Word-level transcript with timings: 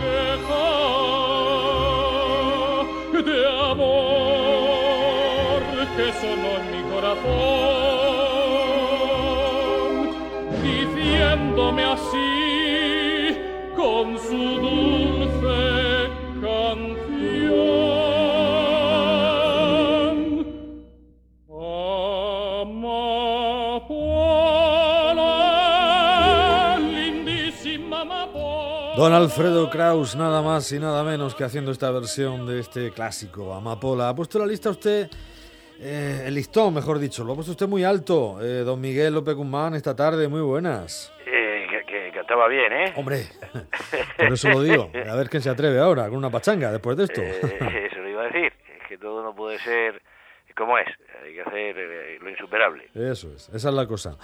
queja 0.00 0.66
de 3.28 3.40
amor 3.70 5.60
que 5.96 6.06
sonó 6.20 6.50
en 6.60 6.64
mi 6.72 6.82
corazón, 6.90 7.99
Don 29.00 29.14
Alfredo 29.14 29.70
Kraus, 29.70 30.14
nada 30.14 30.42
más 30.42 30.70
y 30.72 30.78
nada 30.78 31.02
menos 31.02 31.34
que 31.34 31.42
haciendo 31.42 31.70
esta 31.70 31.90
versión 31.90 32.46
de 32.46 32.60
este 32.60 32.90
clásico, 32.90 33.54
Amapola. 33.54 34.10
¿Ha 34.10 34.14
puesto 34.14 34.38
la 34.38 34.44
lista 34.44 34.68
usted, 34.68 35.08
eh, 35.80 36.24
el 36.26 36.34
listón, 36.34 36.74
mejor 36.74 36.98
dicho, 36.98 37.24
lo 37.24 37.32
ha 37.32 37.34
puesto 37.34 37.52
usted 37.52 37.66
muy 37.66 37.82
alto, 37.82 38.36
eh, 38.42 38.58
don 38.62 38.78
Miguel 38.78 39.14
López 39.14 39.34
Guzmán, 39.34 39.72
esta 39.72 39.96
tarde, 39.96 40.28
muy 40.28 40.42
buenas. 40.42 41.14
Eh, 41.24 41.66
que, 41.86 42.12
cantaba 42.12 42.46
bien, 42.46 42.70
¿eh? 42.74 42.92
Hombre, 42.94 43.22
por 44.18 44.34
eso 44.34 44.50
lo 44.50 44.60
digo, 44.60 44.90
a 44.94 45.16
ver 45.16 45.30
quién 45.30 45.42
se 45.42 45.48
atreve 45.48 45.80
ahora 45.80 46.06
con 46.10 46.18
una 46.18 46.28
pachanga 46.28 46.70
después 46.70 46.98
de 46.98 47.04
esto. 47.04 47.22
eso 47.22 48.00
lo 48.00 48.06
iba 48.06 48.20
a 48.20 48.26
decir, 48.26 48.52
es 48.82 48.86
que 48.86 48.98
todo 48.98 49.22
no 49.22 49.34
puede 49.34 49.58
ser 49.60 50.02
como 50.56 50.78
es, 50.78 50.86
hay 51.22 51.34
que 51.34 51.42
hacer 51.42 51.76
eh, 51.78 52.18
lo 52.20 52.30
insuperable. 52.30 52.84
Eso 52.94 53.32
es, 53.34 53.48
esa 53.52 53.68
es 53.68 53.74
la 53.74 53.86
cosa. 53.86 54.16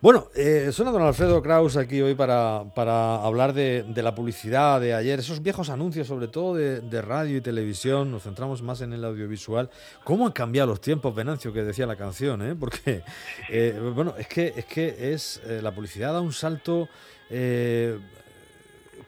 Bueno, 0.00 0.28
eh, 0.34 0.70
suena 0.72 0.90
don 0.90 1.02
Alfredo 1.02 1.42
Kraus 1.42 1.76
aquí 1.76 2.00
hoy 2.00 2.14
para, 2.14 2.64
para 2.74 3.16
hablar 3.16 3.52
de, 3.52 3.84
la 3.96 4.14
publicidad 4.14 4.80
de 4.80 4.94
ayer, 4.94 5.18
esos 5.18 5.42
viejos 5.42 5.70
anuncios, 5.70 6.06
sobre 6.06 6.28
todo 6.28 6.54
de, 6.54 7.02
radio 7.02 7.38
y 7.38 7.40
televisión, 7.40 8.10
nos 8.10 8.24
centramos 8.24 8.62
más 8.62 8.80
en 8.80 8.92
el 8.92 9.04
audiovisual. 9.04 9.70
¿Cómo 10.04 10.26
han 10.26 10.32
cambiado 10.32 10.68
los 10.68 10.80
tiempos, 10.80 11.14
Venancio, 11.14 11.52
que 11.52 11.62
decía 11.62 11.86
la 11.86 11.96
canción? 11.96 12.42
Eh? 12.42 12.54
Porque, 12.58 13.02
eh, 13.48 13.78
bueno, 13.94 14.14
es 14.18 14.28
que 14.28 14.52
es, 14.56 14.64
que 14.66 15.12
es 15.12 15.42
la 15.62 15.72
publicidad 15.72 16.12
da 16.12 16.20
un 16.20 16.32
salto 16.32 16.88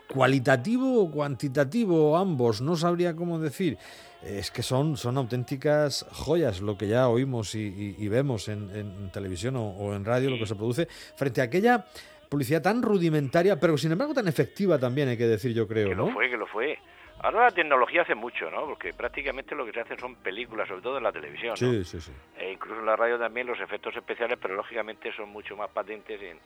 cualitativo 0.06 1.02
o 1.02 1.10
cuantitativo, 1.10 2.16
ambos, 2.16 2.60
no 2.60 2.76
sabría 2.76 3.16
cómo 3.16 3.38
decir 3.38 3.78
es 4.24 4.50
que 4.50 4.62
son, 4.62 4.96
son 4.96 5.16
auténticas 5.16 6.06
joyas 6.12 6.60
lo 6.60 6.78
que 6.78 6.88
ya 6.88 7.08
oímos 7.08 7.54
y, 7.54 8.08
vemos 8.08 8.48
en, 8.48 9.10
televisión 9.12 9.56
o, 9.56 9.94
en 9.94 10.04
radio, 10.04 10.30
lo 10.30 10.38
que 10.38 10.46
se 10.46 10.54
produce, 10.54 10.86
frente 10.86 11.40
a 11.40 11.44
aquella 11.44 11.84
publicidad 12.28 12.62
tan 12.62 12.82
rudimentaria, 12.82 13.58
pero 13.58 13.76
sin 13.76 13.92
embargo 13.92 14.14
tan 14.14 14.28
efectiva 14.28 14.78
también, 14.78 15.08
hay 15.08 15.18
que 15.18 15.26
decir, 15.26 15.52
yo 15.52 15.66
creo, 15.68 15.90
que 15.90 15.94
¿no? 15.94 16.06
lo 16.06 16.12
fue, 16.12 16.30
que 16.30 16.36
lo 16.36 16.46
fue. 16.46 16.78
Ahora 17.20 17.42
la 17.42 17.50
tecnología 17.50 18.02
hace 18.02 18.14
mucho, 18.14 18.50
¿no? 18.50 18.64
Porque 18.66 18.92
prácticamente 18.92 19.54
lo 19.54 19.64
que 19.64 19.72
se 19.72 19.80
hace 19.80 19.96
son 19.96 20.16
películas, 20.16 20.66
sobre 20.66 20.82
todo 20.82 20.98
en 20.98 21.04
la 21.04 21.12
televisión, 21.12 21.56
Sí, 21.56 21.84
sí, 21.84 22.00
sí. 22.00 22.12
E 22.36 22.52
incluso 22.52 22.80
en 22.80 22.86
la 22.86 22.96
radio 22.96 23.18
también 23.18 23.46
los 23.46 23.60
efectos 23.60 23.94
especiales, 23.96 24.38
pero 24.42 24.54
lógicamente 24.54 25.12
son 25.12 25.28
mucho 25.28 25.56
más 25.56 25.70
patentes 25.70 26.20
en, 26.20 26.38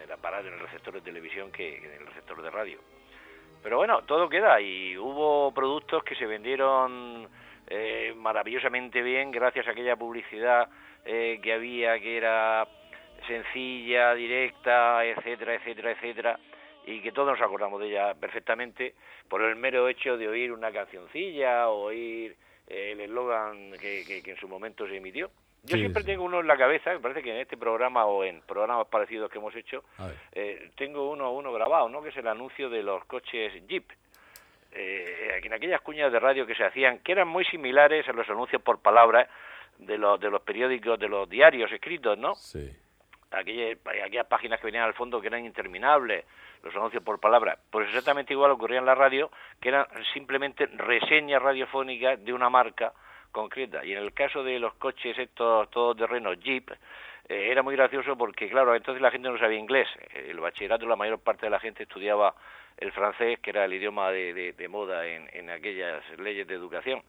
el 0.00 0.12
aparato, 0.12 0.48
en 0.48 0.54
el 0.54 0.60
receptor 0.60 0.94
de 0.94 1.00
televisión 1.00 1.50
que 1.50 1.78
en 1.78 1.92
el 2.00 2.06
receptor 2.06 2.42
de 2.42 2.50
radio. 2.50 2.78
Pero 3.62 3.76
bueno, 3.76 4.02
todo 4.02 4.28
queda 4.28 4.60
y 4.60 4.96
hubo 4.96 5.52
productos 5.52 6.02
que 6.02 6.16
se 6.16 6.26
vendieron 6.26 7.28
eh, 7.68 8.12
maravillosamente 8.16 9.02
bien 9.02 9.30
gracias 9.30 9.68
a 9.68 9.70
aquella 9.70 9.96
publicidad 9.96 10.68
eh, 11.04 11.38
que 11.42 11.52
había 11.52 11.98
que 12.00 12.16
era 12.16 12.66
sencilla, 13.26 14.14
directa, 14.14 15.04
etcétera, 15.04 15.54
etcétera, 15.54 15.92
etcétera, 15.92 16.40
y 16.86 17.00
que 17.00 17.12
todos 17.12 17.28
nos 17.28 17.40
acordamos 17.40 17.80
de 17.80 17.88
ella 17.88 18.14
perfectamente 18.14 18.94
por 19.28 19.42
el 19.42 19.54
mero 19.54 19.88
hecho 19.88 20.16
de 20.16 20.26
oír 20.26 20.50
una 20.50 20.72
cancioncilla 20.72 21.68
o 21.68 21.84
oír 21.84 22.36
eh, 22.66 22.92
el 22.92 23.00
eslogan 23.00 23.72
que, 23.80 24.02
que 24.24 24.30
en 24.30 24.36
su 24.38 24.48
momento 24.48 24.88
se 24.88 24.96
emitió. 24.96 25.30
Yo 25.64 25.76
siempre 25.76 26.02
tengo 26.02 26.24
uno 26.24 26.40
en 26.40 26.48
la 26.48 26.56
cabeza, 26.56 26.92
me 26.92 26.98
parece 26.98 27.22
que 27.22 27.30
en 27.30 27.36
este 27.36 27.56
programa 27.56 28.04
o 28.04 28.24
en 28.24 28.40
programas 28.40 28.88
parecidos 28.88 29.30
que 29.30 29.38
hemos 29.38 29.54
hecho, 29.54 29.84
eh, 30.32 30.70
tengo 30.76 31.08
uno 31.08 31.30
uno 31.30 31.52
grabado, 31.52 31.88
¿no? 31.88 32.02
Que 32.02 32.08
es 32.08 32.16
el 32.16 32.26
anuncio 32.26 32.68
de 32.68 32.82
los 32.82 33.04
coches 33.04 33.52
Jeep. 33.68 33.90
Eh, 34.72 35.40
en 35.44 35.52
aquellas 35.52 35.80
cuñas 35.82 36.10
de 36.10 36.18
radio 36.18 36.46
que 36.46 36.54
se 36.54 36.64
hacían, 36.64 36.98
que 37.00 37.12
eran 37.12 37.28
muy 37.28 37.44
similares 37.44 38.08
a 38.08 38.12
los 38.12 38.28
anuncios 38.28 38.60
por 38.62 38.80
palabra 38.80 39.28
de 39.78 39.98
los, 39.98 40.18
de 40.18 40.30
los 40.30 40.42
periódicos, 40.42 40.98
de 40.98 41.08
los 41.08 41.28
diarios 41.28 41.70
escritos, 41.70 42.18
¿no? 42.18 42.34
Sí. 42.34 42.74
Aquellas, 43.30 43.78
aquellas 43.86 44.26
páginas 44.26 44.58
que 44.58 44.66
venían 44.66 44.84
al 44.84 44.94
fondo 44.94 45.20
que 45.20 45.28
eran 45.28 45.44
interminables, 45.44 46.24
los 46.62 46.74
anuncios 46.74 47.02
por 47.02 47.20
palabra. 47.20 47.56
Pues 47.70 47.86
exactamente 47.88 48.32
igual 48.32 48.50
ocurría 48.50 48.78
en 48.78 48.86
la 48.86 48.94
radio, 48.94 49.30
que 49.60 49.68
eran 49.68 49.86
simplemente 50.12 50.66
reseñas 50.66 51.40
radiofónicas 51.40 52.24
de 52.24 52.32
una 52.32 52.50
marca 52.50 52.92
concreta. 53.32 53.84
Y 53.84 53.92
en 53.92 53.98
el 53.98 54.12
caso 54.12 54.44
de 54.44 54.58
los 54.58 54.74
coches 54.74 55.18
estos 55.18 55.70
todoterrenos 55.70 56.38
Jeep, 56.40 56.70
eh, 57.28 57.48
era 57.50 57.62
muy 57.62 57.74
gracioso 57.74 58.16
porque, 58.16 58.48
claro, 58.48 58.74
entonces 58.76 59.02
la 59.02 59.10
gente 59.10 59.28
no 59.28 59.38
sabía 59.38 59.58
inglés. 59.58 59.88
El 60.14 60.38
bachillerato, 60.38 60.86
la 60.86 60.96
mayor 60.96 61.18
parte 61.18 61.46
de 61.46 61.50
la 61.50 61.58
gente 61.58 61.82
estudiaba 61.82 62.34
el 62.78 62.92
francés, 62.92 63.40
que 63.40 63.50
era 63.50 63.64
el 63.64 63.74
idioma 63.74 64.10
de, 64.10 64.52
de, 64.52 64.68
moda 64.68 65.06
en, 65.06 65.28
en, 65.32 65.50
aquellas 65.50 66.02
leyes 66.18 66.46
de 66.46 66.54
educación. 66.54 67.02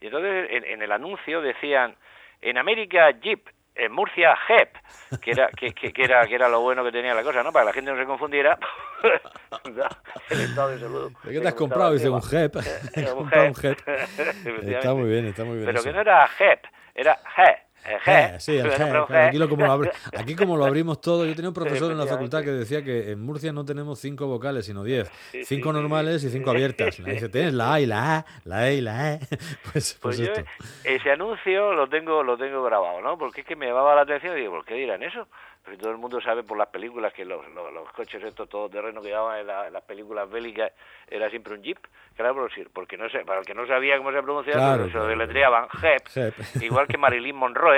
Y 0.00 0.06
entonces 0.06 0.48
en 0.50 0.82
el 0.82 0.92
anuncio 0.92 1.40
decían, 1.40 1.94
en 2.40 2.56
América 2.56 3.10
Jeep, 3.10 3.46
en 3.74 3.92
Murcia 3.92 4.36
JEP, 4.46 5.20
que 5.20 5.30
era, 5.30 5.48
que, 5.48 5.72
que, 5.72 5.92
era, 6.02 6.26
que 6.26 6.34
era 6.34 6.48
lo 6.48 6.60
bueno 6.60 6.84
que 6.84 6.92
tenía 6.92 7.14
la 7.14 7.22
cosa, 7.22 7.42
¿no? 7.42 7.52
Para 7.52 7.64
que 7.64 7.66
la 7.66 7.72
gente 7.72 7.90
no 7.92 7.98
se 7.98 8.06
confundiera. 8.06 8.58
el 10.30 10.40
estado 10.40 10.68
de 10.70 10.78
salud. 10.78 11.12
¿Qué 11.22 11.40
te 11.40 11.48
has 11.48 11.54
comprado? 11.54 11.92
Dice 11.92 12.10
un 12.10 12.22
JEP. 12.22 12.56
un 12.56 13.54
JEP. 13.54 13.78
está 14.66 14.94
muy 14.94 15.08
bien, 15.08 15.26
está 15.26 15.44
muy 15.44 15.56
bien. 15.56 15.66
Pero 15.66 15.82
que 15.82 15.92
no 15.92 16.00
era 16.00 16.28
JEP, 16.28 16.64
era 16.94 17.18
JEP. 17.36 17.69
Eh, 17.84 18.36
sí, 18.38 18.56
el 18.58 18.70
Aquí, 20.18 20.36
como 20.36 20.56
lo 20.56 20.64
abrimos 20.64 21.00
todo, 21.00 21.26
yo 21.26 21.34
tenía 21.34 21.48
un 21.48 21.54
profesor 21.54 21.90
en 21.92 21.98
la 21.98 22.06
facultad 22.06 22.42
que 22.42 22.50
decía 22.50 22.84
que 22.84 23.12
en 23.12 23.20
Murcia 23.20 23.52
no 23.52 23.64
tenemos 23.64 23.98
cinco 23.98 24.26
vocales, 24.26 24.66
sino 24.66 24.84
diez. 24.84 25.10
cinco 25.44 25.72
normales 25.72 26.22
y 26.24 26.30
cinco 26.30 26.50
abiertas. 26.50 27.02
dice, 27.02 27.28
tienes 27.28 27.54
la 27.54 27.74
A 27.74 27.80
y 27.80 27.86
la 27.86 28.18
A, 28.18 28.26
la 28.44 28.70
E 28.70 28.74
y 28.74 28.80
la 28.80 29.14
E. 29.14 29.20
Pues, 29.72 29.98
pues, 30.00 30.18
pues 30.18 30.20
esto. 30.20 30.42
ese 30.84 31.12
anuncio 31.12 31.72
lo 31.72 31.88
tengo, 31.88 32.22
lo 32.22 32.36
tengo 32.36 32.62
grabado, 32.62 33.00
¿no? 33.00 33.16
Porque 33.16 33.42
es 33.42 33.46
que 33.46 33.56
me 33.56 33.66
llamaba 33.66 33.94
la 33.94 34.02
atención 34.02 34.36
y 34.36 34.40
digo, 34.40 34.52
¿por 34.52 34.64
qué 34.64 34.74
dirán 34.74 35.02
eso? 35.02 35.28
Porque 35.62 35.78
todo 35.78 35.90
el 35.90 35.98
mundo 35.98 36.20
sabe 36.20 36.42
por 36.42 36.56
las 36.56 36.68
películas 36.68 37.12
que 37.12 37.24
los, 37.24 37.46
los, 37.48 37.92
coches 37.92 38.22
estos 38.24 38.48
todoterrenos 38.48 39.02
que 39.02 39.10
llevaban 39.10 39.40
en, 39.40 39.72
las 39.72 39.82
películas 39.82 40.28
bélicas 40.28 40.72
era 41.08 41.28
siempre 41.28 41.54
un 41.54 41.62
jeep. 41.62 41.78
Claro, 42.16 42.48
porque 42.72 42.96
no 42.96 43.08
sé, 43.08 43.20
para 43.20 43.40
el 43.40 43.46
que 43.46 43.54
no 43.54 43.66
sabía 43.66 43.96
cómo 43.98 44.12
se 44.12 44.22
pronunciaba, 44.22 44.76
pues 44.76 44.92
se 44.92 44.98
lo 44.98 45.06
deletreaban 45.06 45.68
Jeep, 45.80 46.62
igual 46.62 46.86
que 46.86 46.98
Marilyn 46.98 47.36
Monroe, 47.36 47.69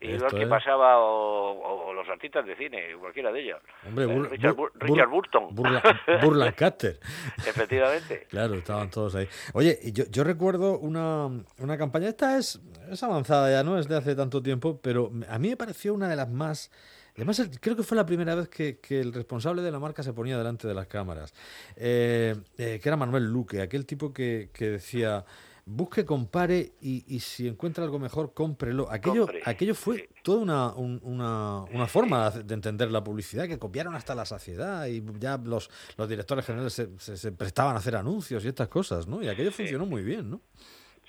igual 0.00 0.32
que 0.32 0.46
pasaba 0.46 0.98
o, 0.98 1.92
los 1.92 2.08
artistas 2.08 2.46
de 2.46 2.56
cine, 2.56 2.94
cualquiera 3.00 3.32
de 3.32 3.40
ellos. 3.40 3.60
Hombre, 3.86 4.04
eh, 4.04 4.28
Richard, 4.30 4.56
Richard, 4.74 5.08
Burton. 5.08 5.54
Burlancaster. 6.22 6.98
Efectivamente. 7.38 8.26
Claro, 8.28 8.54
estaban 8.54 8.90
todos 8.90 9.14
ahí. 9.14 9.28
Oye, 9.52 9.78
yo, 9.92 10.04
yo 10.10 10.24
recuerdo 10.24 10.78
una, 10.78 11.28
una 11.58 11.78
campaña, 11.78 12.08
esta 12.08 12.38
es, 12.38 12.60
es 12.90 13.02
avanzada 13.02 13.50
ya, 13.50 13.62
no 13.62 13.78
es 13.78 13.88
de 13.88 13.96
hace 13.96 14.14
tanto 14.14 14.42
tiempo, 14.42 14.80
pero 14.82 15.10
a 15.28 15.38
mí 15.38 15.48
me 15.48 15.56
pareció 15.56 15.94
una 15.94 16.08
de 16.08 16.16
las 16.16 16.28
más 16.28 16.70
Además, 17.18 17.50
creo 17.60 17.74
que 17.74 17.82
fue 17.82 17.96
la 17.96 18.06
primera 18.06 18.36
vez 18.36 18.48
que, 18.48 18.78
el 18.90 19.12
responsable 19.12 19.60
de 19.62 19.72
la 19.72 19.80
marca 19.80 20.04
se 20.04 20.12
ponía 20.12 20.38
delante 20.38 20.68
de 20.68 20.74
las 20.74 20.86
cámaras, 20.86 21.34
eh, 21.74 22.36
eh, 22.56 22.78
que 22.80 22.88
era 22.88 22.96
Manuel 22.96 23.24
Luque, 23.24 23.60
aquel 23.60 23.84
tipo 23.86 24.12
que, 24.12 24.48
decía, 24.56 25.24
busque, 25.68 26.04
compare 26.04 26.72
y, 26.80 27.20
si 27.20 27.46
encuentra 27.46 27.84
algo 27.84 27.98
mejor, 27.98 28.32
cómprelo. 28.32 28.90
Aquello, 28.90 29.26
aquello 29.44 29.74
fue 29.74 30.08
toda 30.22 30.40
una, 30.40 30.72
una, 30.74 31.86
forma 31.86 32.30
de 32.30 32.54
entender 32.54 32.90
la 32.90 33.04
publicidad, 33.04 33.46
que 33.46 33.58
copiaron 33.58 33.94
hasta 33.94 34.14
la 34.14 34.24
saciedad 34.24 34.86
y 34.86 35.02
ya 35.18 35.38
los, 35.38 35.70
los 35.96 36.08
directores 36.08 36.46
generales 36.46 36.72
se, 36.72 36.98
se, 36.98 37.32
prestaban 37.32 37.74
a 37.74 37.78
hacer 37.78 37.96
anuncios 37.96 38.44
y 38.44 38.48
estas 38.48 38.68
cosas, 38.68 39.06
¿no? 39.06 39.22
Y 39.22 39.28
aquello 39.28 39.52
funcionó 39.52 39.84
muy 39.84 40.02
bien, 40.02 40.30
¿no? 40.30 40.40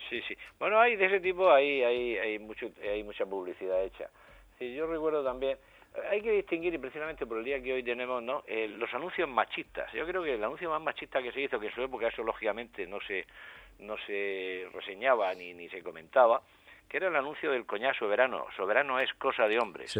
Sí, 0.09 0.19
sí. 0.27 0.35
Bueno, 0.59 0.79
hay 0.79 0.95
de 0.95 1.05
ese 1.05 1.19
tipo, 1.19 1.51
hay, 1.51 1.81
hay, 1.83 2.17
hay, 2.17 2.39
mucho, 2.39 2.69
hay 2.81 3.03
mucha 3.03 3.25
publicidad 3.25 3.83
hecha. 3.83 4.09
Sí, 4.57 4.73
yo 4.73 4.87
recuerdo 4.87 5.23
también 5.23 5.57
hay 6.09 6.21
que 6.21 6.31
distinguir, 6.31 6.73
y 6.73 6.77
precisamente 6.77 7.25
por 7.25 7.39
el 7.39 7.43
día 7.43 7.61
que 7.61 7.73
hoy 7.73 7.83
tenemos, 7.83 8.21
¿no? 8.21 8.43
Eh, 8.47 8.67
los 8.67 8.93
anuncios 8.93 9.27
machistas. 9.27 9.91
Yo 9.93 10.05
creo 10.05 10.23
que 10.23 10.35
el 10.35 10.43
anuncio 10.43 10.69
más 10.69 10.81
machista 10.81 11.21
que 11.21 11.31
se 11.31 11.41
hizo, 11.41 11.59
que 11.59 11.67
en 11.67 11.73
su 11.73 11.81
época 11.81 12.07
eso 12.07 12.23
lógicamente 12.23 12.85
no 12.87 12.99
se, 13.01 13.25
no 13.79 13.95
se 14.05 14.67
reseñaba 14.73 15.33
ni, 15.33 15.53
ni 15.53 15.69
se 15.69 15.81
comentaba, 15.81 16.41
que 16.87 16.97
era 16.97 17.07
el 17.07 17.15
anuncio 17.15 17.51
del 17.51 17.65
coñac 17.65 17.97
soberano. 17.97 18.45
Soberano 18.55 18.99
es 18.99 19.13
cosa 19.13 19.47
de 19.47 19.59
hombres. 19.59 19.91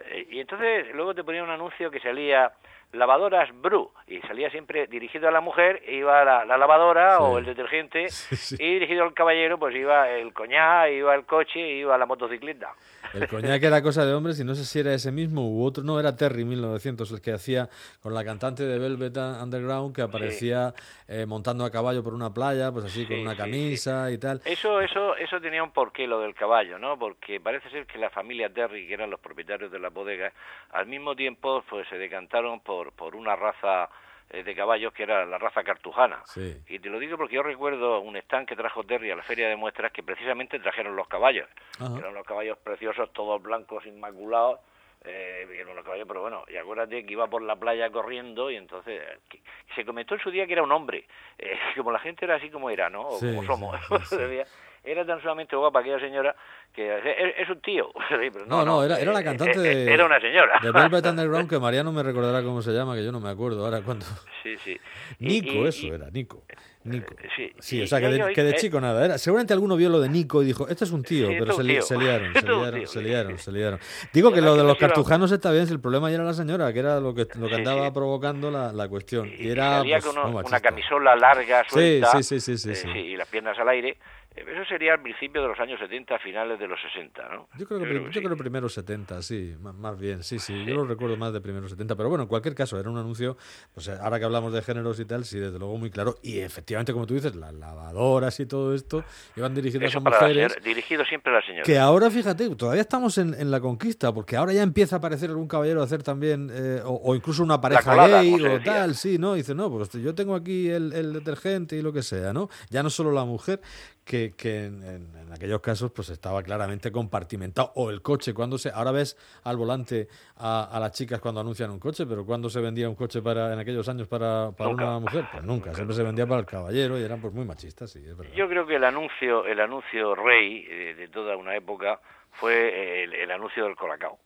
Eh, 0.00 0.26
y 0.30 0.40
entonces 0.40 0.86
luego 0.94 1.14
te 1.14 1.24
ponía 1.24 1.42
un 1.42 1.50
anuncio 1.50 1.90
que 1.90 2.00
salía 2.00 2.52
lavadoras 2.92 3.50
Bru 3.60 3.90
y 4.06 4.20
salía 4.20 4.48
siempre 4.50 4.86
dirigido 4.86 5.28
a 5.28 5.30
la 5.32 5.40
mujer, 5.40 5.82
iba 5.88 6.24
la, 6.24 6.44
la 6.44 6.56
lavadora 6.56 7.16
Sí. 7.18 7.22
o 7.24 7.38
el 7.38 7.44
detergente 7.44 8.08
Sí, 8.10 8.36
sí. 8.36 8.56
y 8.58 8.74
dirigido 8.74 9.02
al 9.02 9.12
caballero 9.12 9.58
pues 9.58 9.74
iba 9.74 10.08
el 10.10 10.32
coñac, 10.32 10.90
iba 10.92 11.14
el 11.14 11.24
coche, 11.26 11.60
iba 11.60 11.98
la 11.98 12.06
motocicleta. 12.06 12.72
El 13.12 13.28
coñac 13.28 13.62
era 13.62 13.82
cosa 13.82 14.04
de 14.06 14.14
hombres 14.14 14.38
y 14.40 14.44
no 14.44 14.54
sé 14.54 14.64
si 14.64 14.80
era 14.80 14.92
ese 14.94 15.12
mismo 15.12 15.48
u 15.48 15.64
otro. 15.64 15.82
No, 15.84 15.98
era 15.98 16.16
Terry 16.16 16.44
1900 16.44 17.10
el 17.12 17.20
que 17.20 17.32
hacía 17.32 17.68
con 18.02 18.14
la 18.14 18.24
cantante 18.24 18.64
de 18.64 18.78
Velvet 18.78 19.16
Underground 19.16 19.94
que 19.94 20.02
aparecía 20.02 20.72
eh, 21.08 21.24
montando 21.26 21.64
a 21.64 21.70
caballo 21.70 22.02
por 22.02 22.14
una 22.14 22.32
playa, 22.32 22.72
pues 22.72 22.84
así 22.86 23.06
con 23.06 23.18
una 23.20 23.36
camisa 23.36 24.10
y 24.10 24.18
tal. 24.18 24.40
Eso, 24.44 24.80
eso, 24.80 25.16
eso 25.16 25.40
tenía 25.40 25.62
un 25.62 25.70
porqué 25.72 26.06
lo 26.06 26.20
del 26.20 26.34
caballo, 26.34 26.78
¿no? 26.78 26.98
Porque 26.98 27.40
parece 27.40 27.68
ser 27.70 27.86
que 27.86 27.98
la 27.98 28.10
familia 28.10 28.52
Terry, 28.52 28.86
que 28.88 28.94
eran 28.94 29.10
los 29.10 29.20
propietarios 29.20 29.70
de 29.70 29.78
la 29.78 29.85
bodega, 29.92 30.32
al 30.72 30.86
mismo 30.86 31.14
tiempo 31.16 31.62
pues 31.68 31.86
se 31.88 31.98
decantaron 31.98 32.60
por, 32.60 32.92
por 32.92 33.16
una 33.16 33.36
raza 33.36 33.88
eh, 34.30 34.42
de 34.42 34.54
caballos 34.54 34.92
que 34.92 35.04
era 35.04 35.24
la 35.24 35.38
raza 35.38 35.62
cartujana. 35.62 36.20
Sí. 36.26 36.56
Y 36.68 36.78
te 36.78 36.88
lo 36.88 36.98
digo 36.98 37.16
porque 37.16 37.36
yo 37.36 37.42
recuerdo 37.42 38.00
un 38.00 38.16
stand 38.16 38.46
que 38.48 38.56
trajo 38.56 38.82
Terry 38.84 39.10
a 39.10 39.16
la 39.16 39.22
feria 39.22 39.48
de 39.48 39.56
muestras 39.56 39.92
que 39.92 40.02
precisamente 40.02 40.58
trajeron 40.58 40.96
los 40.96 41.06
caballos. 41.08 41.48
Ajá. 41.80 41.96
Eran 41.98 42.14
los 42.14 42.26
caballos 42.26 42.58
preciosos, 42.58 43.12
todos 43.12 43.42
blancos, 43.42 43.86
inmaculados. 43.86 44.60
Eh, 45.04 45.46
eran 45.60 45.76
los 45.76 45.84
caballos, 45.84 46.08
pero 46.08 46.22
bueno, 46.22 46.42
y 46.48 46.56
acuérdate 46.56 47.06
que 47.06 47.12
iba 47.12 47.28
por 47.28 47.40
la 47.40 47.54
playa 47.54 47.88
corriendo 47.90 48.50
y 48.50 48.56
entonces 48.56 49.00
eh, 49.00 49.18
que- 49.28 49.40
se 49.76 49.84
comentó 49.84 50.14
en 50.14 50.20
su 50.20 50.32
día 50.32 50.46
que 50.48 50.54
era 50.54 50.64
un 50.64 50.72
hombre. 50.72 51.06
Eh, 51.38 51.56
como 51.76 51.92
la 51.92 52.00
gente 52.00 52.24
era 52.24 52.34
así 52.36 52.50
como 52.50 52.70
era, 52.70 52.90
¿no? 52.90 53.06
O 53.06 53.18
Sí, 53.20 53.26
como 53.26 53.44
somos. 53.44 53.80
sí. 54.08 54.16
Era 54.86 55.04
tan 55.04 55.20
solamente 55.20 55.56
guapa 55.56 55.80
aquella 55.80 55.98
señora 55.98 56.34
que 56.72 56.98
es, 56.98 57.34
es 57.38 57.50
un 57.50 57.60
tío. 57.60 57.90
Sí, 58.08 58.30
pero 58.32 58.46
No, 58.46 58.64
no, 58.64 58.84
era, 58.84 58.98
era 59.00 59.12
la 59.12 59.20
eh, 59.20 59.24
cantante 59.24 59.58
eh, 59.58 59.74
de, 59.86 59.92
Era 59.92 60.06
una 60.06 60.20
señora. 60.20 60.60
de 60.62 60.70
Velvet 60.70 61.04
Underground 61.10 61.50
que 61.50 61.58
Mariano 61.58 61.90
me 61.92 62.02
recordará 62.02 62.42
cómo 62.42 62.62
se 62.62 62.72
llama, 62.72 62.94
que 62.94 63.04
yo 63.04 63.10
no 63.12 63.20
me 63.20 63.28
acuerdo 63.30 63.64
ahora 63.64 63.80
cuando... 63.82 64.06
Sí, 64.42 64.56
sí. 64.64 64.78
Nico, 65.18 65.50
y- 65.52 65.66
eso 65.66 65.86
y- 65.86 65.90
era, 65.90 66.08
Nico. 66.10 66.44
Nico. 66.84 67.14
eh, 67.20 67.28
sí, 67.34 67.52
Sí, 67.58 67.82
o 67.82 67.86
sea, 67.88 68.00
que 68.00 68.06
de, 68.08 68.22
hoy- 68.22 68.32
que 68.32 68.44
de 68.44 68.50
eh, 68.50 68.54
chico 68.54 68.80
nada. 68.80 69.04
Era, 69.04 69.18
seguramente 69.18 69.52
alguno 69.52 69.74
vio 69.74 69.88
lo 69.88 69.98
de 70.00 70.08
Nico 70.08 70.40
y 70.40 70.46
dijo, 70.46 70.68
este 70.68 70.84
es 70.84 70.92
un 70.92 71.02
tío, 71.02 71.26
Sí, 71.26 71.34
pero 71.36 71.50
este 71.50 71.62
es 71.62 71.66
se, 71.66 71.72
tío. 71.72 71.82
se 71.82 71.98
liaron, 71.98 72.32
se 72.32 72.38
Este 72.38 72.50
es 72.50 72.54
un 72.56 72.62
liaron, 72.62 72.86
se 72.86 73.02
liaron, 73.02 73.38
se 73.38 73.52
liaron. 73.52 73.80
Digo 74.12 74.30
que 74.32 74.40
lo 74.40 74.54
de 74.54 74.62
los 74.62 74.76
cartujanos 74.78 75.32
está 75.32 75.50
bien, 75.50 75.66
si 75.66 75.72
el 75.72 75.80
problema 75.80 76.08
ya 76.10 76.16
era 76.16 76.24
la 76.24 76.34
señora, 76.34 76.72
que 76.72 76.78
era 76.78 77.00
lo 77.00 77.12
que, 77.12 77.26
lo 77.40 77.48
que 77.48 77.56
andaba 77.56 77.92
provocando 77.92 78.52
la, 78.52 78.72
la 78.72 78.88
cuestión. 78.88 79.28
Y 79.36 79.48
era 79.48 79.82
pues, 79.82 80.04
con 80.06 80.32
una, 80.32 80.60
camisola 80.60 81.16
larga, 81.16 81.64
suelta, 81.68 82.12
sí, 82.12 82.22
sí, 82.22 82.38
sí, 82.40 82.56
sí, 82.56 82.70
eh, 82.70 82.74
sí. 82.76 82.88
y 82.90 83.16
las 83.16 83.26
piernas 83.26 83.58
al 83.58 83.68
aire. 83.70 83.96
Eh, 84.36 84.44
Eso 84.46 84.64
sería 84.68 84.92
al 84.94 85.02
principio 85.02 85.40
de 85.42 85.48
los 85.48 85.58
años 85.58 85.80
70, 85.80 86.18
finales 86.18 86.58
de 86.58 86.68
los 86.68 86.78
60, 86.82 87.28
¿no? 87.28 87.48
Yo 87.58 87.66
creo 87.66 87.80
que, 87.80 87.86
Yo 87.86 87.90
prim- 87.90 88.04
yo 88.10 88.20
sí. 88.20 88.24
creo 88.24 88.36
primero 88.36 88.68
70, 88.68 89.22
sí, 89.22 89.54
más 89.60 89.98
bien, 89.98 90.22
sí, 90.22 90.38
sí, 90.38 90.64
yo 90.64 90.74
lo 90.74 90.84
recuerdo 90.84 91.16
más 91.16 91.32
de 91.32 91.40
primero 91.40 91.68
70, 91.68 91.96
pero 91.96 92.08
bueno, 92.08 92.22
en 92.24 92.28
cualquier 92.28 92.54
caso, 92.54 92.78
era 92.78 92.90
un 92.90 92.98
anuncio, 92.98 93.36
pues 93.74 93.88
eh, 93.88 93.96
ahora 94.00 94.18
que 94.18 94.24
hablamos 94.26 94.52
de 94.52 94.62
géneros 94.62 95.00
y 95.00 95.04
tal, 95.06 95.24
sí, 95.24 95.38
desde 95.38 95.58
luego 95.58 95.76
muy 95.78 95.90
claro, 95.90 96.16
y 96.22 96.38
efectivamente, 96.40 96.92
como 96.92 97.06
tú 97.06 97.14
dices, 97.14 97.34
las 97.34 97.54
lavadoras 97.54 98.38
y 98.40 98.46
todo 98.46 98.74
esto 98.74 99.04
iban 99.36 99.54
dirigidas 99.54 99.88
Eso 99.88 99.98
a 99.98 100.00
mujeres, 100.02 100.52
señora- 100.52 100.64
dirigido 100.64 101.04
siempre 101.04 101.32
a 101.32 101.36
la 101.36 101.42
señora. 101.46 101.62
que 101.64 101.78
ahora, 101.78 102.10
fíjate, 102.10 102.54
todavía 102.56 102.82
estamos 102.82 103.16
en, 103.18 103.34
en 103.34 103.50
la 103.50 103.60
conquista, 103.60 104.12
porque 104.12 104.36
ahora 104.36 104.52
ya 104.52 104.62
empieza 104.62 104.96
a 104.96 104.98
aparecer 104.98 105.30
algún 105.30 105.48
caballero 105.48 105.80
a 105.80 105.84
hacer 105.84 106.02
también, 106.02 106.50
eh, 106.52 106.80
o, 106.84 107.00
o 107.02 107.14
incluso 107.14 107.42
una 107.42 107.60
pareja 107.60 107.82
colada, 107.90 108.20
gay 108.22 108.34
o 108.42 108.60
tal, 108.62 108.94
sí, 108.94 109.18
¿no? 109.18 109.34
Dice, 109.34 109.54
no, 109.54 109.70
pues 109.70 109.90
yo 109.92 110.14
tengo 110.14 110.34
aquí 110.34 110.68
el, 110.68 110.92
el 110.92 111.12
detergente 111.12 111.76
y 111.76 111.82
lo 111.82 111.92
que 111.92 112.02
sea, 112.02 112.32
¿no? 112.32 112.48
Ya 112.70 112.82
no 112.82 112.90
solo 112.90 113.12
la 113.12 113.24
mujer, 113.24 113.60
que, 114.06 114.34
que 114.36 114.66
en, 114.66 114.82
en- 114.84 115.16
en 115.16 115.32
aquellos 115.32 115.60
casos 115.60 115.90
pues 115.90 116.08
estaba 116.10 116.40
claramente 116.44 116.92
compartimentado, 116.92 117.72
o 117.74 117.90
el 117.90 118.00
coche, 118.00 118.32
cuando 118.32 118.56
se, 118.56 118.70
ahora 118.70 118.92
ves 118.92 119.18
al 119.42 119.56
volante 119.56 120.06
a, 120.36 120.64
a 120.72 120.78
las 120.78 120.92
chicas 120.92 121.20
cuando 121.20 121.40
anuncian 121.40 121.70
un 121.72 121.80
coche, 121.80 122.06
pero 122.06 122.24
cuando 122.24 122.48
se 122.48 122.60
vendía 122.60 122.88
un 122.88 122.94
coche 122.94 123.20
para 123.20 123.52
en 123.52 123.58
aquellos 123.58 123.88
años 123.88 124.06
para, 124.06 124.52
para 124.56 124.70
una 124.70 124.98
mujer, 125.00 125.24
pues 125.32 125.42
nunca, 125.44 125.74
siempre 125.74 125.96
se 125.96 126.04
vendía 126.04 126.26
para 126.26 126.40
el 126.40 126.46
caballero 126.46 126.98
y 126.98 127.02
eran 127.02 127.20
pues 127.20 127.34
muy 127.34 127.44
machistas, 127.44 127.90
sí, 127.90 127.98
es 128.06 128.16
verdad. 128.16 128.32
Yo 128.34 128.48
creo 128.48 128.64
que 128.64 128.76
el 128.76 128.84
anuncio, 128.84 129.44
el 129.44 129.58
anuncio 129.60 130.14
rey 130.14 130.64
eh, 130.70 130.94
de 130.96 131.08
toda 131.08 131.36
una 131.36 131.56
época 131.56 132.00
fue 132.32 133.02
el, 133.02 133.12
el 133.12 133.30
anuncio 133.32 133.64
del 133.64 133.74
Colacao. 133.74 134.20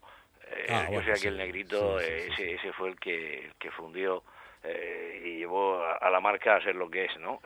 Eh, 0.47 0.67
Ah, 0.69 0.87
bueno, 0.91 1.05
sé 1.07 1.13
que 1.13 1.17
sí, 1.19 1.29
el 1.29 1.37
negrito, 1.39 1.99
sí, 2.01 2.05
eh, 2.07 2.29
ese, 2.33 2.55
ese 2.55 2.73
fue 2.75 2.91
el 2.91 3.01
que, 3.01 3.47
el 3.47 3.55
que 3.55 3.71
fundió 3.71 4.25
eh, 4.63 5.23
y 5.25 5.39
llevó 5.39 5.83
a, 5.83 5.95
a 5.95 6.11
la 6.11 6.21
marca 6.21 6.57
a 6.57 6.63
ser 6.63 6.77
lo 6.77 6.91
que 6.91 7.07
es, 7.07 7.17
¿no? 7.19 7.41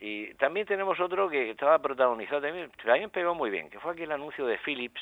Y 0.00 0.34
también 0.34 0.66
tenemos 0.66 0.98
otro 1.00 1.28
que 1.28 1.50
estaba 1.50 1.78
protagonizado, 1.80 2.40
también, 2.40 2.70
también 2.84 3.10
pegó 3.10 3.34
muy 3.34 3.50
bien, 3.50 3.68
que 3.68 3.80
fue 3.80 3.92
aquel 3.92 4.12
anuncio 4.12 4.46
de 4.46 4.56
Philips 4.58 5.00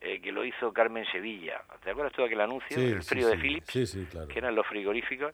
eh, 0.00 0.20
que 0.20 0.30
lo 0.30 0.44
hizo 0.44 0.72
Carmen 0.72 1.04
Sevilla. 1.10 1.62
¿Te 1.82 1.90
acuerdas 1.90 2.12
tú 2.12 2.22
de 2.22 2.26
aquel 2.28 2.40
anuncio? 2.42 2.76
Sí, 2.76 2.84
el 2.92 3.02
sí, 3.02 3.08
frío 3.08 3.26
de 3.28 3.34
sí, 3.36 3.40
Philips, 3.42 3.66
sí, 3.72 3.86
sí, 3.86 4.06
claro. 4.10 4.28
que 4.28 4.38
eran 4.38 4.54
los 4.54 4.66
frigoríficos. 4.66 5.32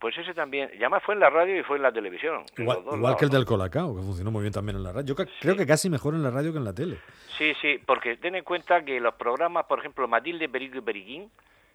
Pues 0.00 0.18
ese 0.18 0.34
también, 0.34 0.68
y 0.74 0.78
además 0.78 1.02
fue 1.04 1.14
en 1.14 1.20
la 1.20 1.30
radio 1.30 1.58
y 1.58 1.62
fue 1.62 1.76
en 1.76 1.82
la 1.82 1.92
televisión. 1.92 2.44
Igual, 2.58 2.78
lados, 3.00 3.16
que 3.16 3.24
el 3.26 3.30
¿no? 3.30 3.36
del 3.38 3.46
Colacao, 3.46 3.94
que 3.96 4.02
funcionó 4.02 4.30
muy 4.32 4.42
bien 4.42 4.52
también 4.52 4.76
en 4.76 4.82
la 4.82 4.92
radio. 4.92 5.06
Yo 5.06 5.14
ca- 5.14 5.26
creo 5.40 5.56
que 5.56 5.64
casi 5.66 5.88
mejor 5.88 6.14
en 6.14 6.22
la 6.22 6.30
radio 6.30 6.52
que 6.52 6.58
en 6.58 6.64
la 6.64 6.74
tele. 6.74 6.98
Sí, 7.38 7.54
sí, 7.62 7.80
porque 7.86 8.16
ten 8.16 8.34
en 8.34 8.44
cuenta 8.44 8.84
que 8.84 9.00
los 9.00 9.14
programas, 9.14 9.64
por 9.66 9.78
ejemplo, 9.78 10.06
Matilde 10.08 10.48
Perico 10.48 10.78
y 10.78 10.80
Periquín, 10.82 11.30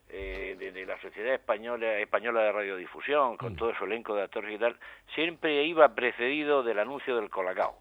eh, 0.10 0.56
de, 0.58 0.72
de 0.72 0.86
la 0.86 1.00
Sociedad 1.02 1.34
Española, 1.36 2.00
Española 2.00 2.42
de 2.42 2.52
Radiodifusión, 2.52 3.34
Mm. 3.34 3.38
con 3.38 3.56
todo 3.56 3.74
su 3.78 3.86
elenco 3.86 4.16
de 4.16 4.24
actores 4.24 4.54
y 4.54 4.58
tal, 4.58 4.76
siempre 5.16 5.64
iba 5.66 5.94
precedido 5.96 6.64
del 6.64 6.80
anuncio 6.80 7.16
del 7.16 7.30
Colacao. 7.30 7.80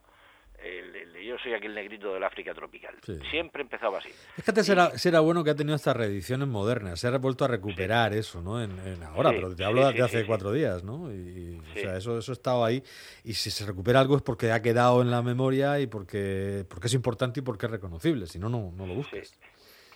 El, 0.61 1.15
yo 1.25 1.39
soy 1.39 1.55
aquel 1.55 1.73
negrito 1.73 2.13
del 2.13 2.25
África 2.25 2.53
tropical. 2.53 2.97
Sí. 3.07 3.17
Siempre 3.31 3.63
empezaba 3.63 3.99
así. 3.99 4.09
Es 4.37 4.43
que 4.45 4.51
antes 4.51 4.69
era, 4.69 4.91
sí 4.99 5.09
era 5.09 5.21
bueno 5.21 5.45
que 5.45 5.51
ha 5.51 5.55
tenido 5.55 5.77
estas 5.77 5.97
reediciones 5.97 6.49
modernas. 6.49 6.99
Se 6.99 7.07
ha 7.07 7.17
vuelto 7.19 7.45
a 7.45 7.49
recuperar 7.49 8.13
eso, 8.13 8.43
¿no? 8.43 8.61
En, 8.61 8.73
en 8.81 9.01
ahora, 9.05 9.31
pero 9.31 9.55
te 9.55 9.65
hablo 9.65 9.89
de 9.93 10.03
hace 10.03 10.27
cuatro 10.27 10.51
días, 10.51 10.83
¿no? 10.83 11.13
Y. 11.13 11.61
O 11.61 11.75
sea, 11.81 11.97
eso, 11.97 12.19
eso 12.19 12.33
ha 12.33 12.35
estado 12.35 12.65
ahí. 12.65 12.83
Y 13.23 13.35
si 13.35 13.51
se 13.53 13.65
recupera 13.67 14.01
algo 14.01 14.17
es 14.17 14.23
porque 14.23 14.51
ha 14.51 14.61
quedado 14.61 15.01
en 15.01 15.13
la 15.13 15.23
memoria 15.23 15.79
y 15.79 15.87
porque, 15.87 16.65
porque 16.69 16.89
es 16.89 16.95
importante 16.95 17.39
y 17.39 17.45
porque 17.45 17.67
es 17.67 17.73
reconocible. 17.73 18.27
Si 18.27 18.41
no, 18.41 18.49
no, 18.49 18.73
no 18.75 18.85
lo 18.85 18.95
buscas. 18.95 19.39